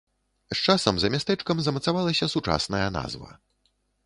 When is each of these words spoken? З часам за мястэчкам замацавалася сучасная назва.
З 0.53 0.57
часам 0.67 0.95
за 1.03 1.11
мястэчкам 1.15 1.61
замацавалася 1.67 2.31
сучасная 2.35 2.85
назва. 2.97 3.31